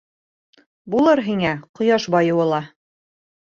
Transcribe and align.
Булыр 0.95 1.21
һиңә 1.27 1.53
ҡояш 1.81 2.09
байыуы 2.19 2.51
ла. 2.57 2.65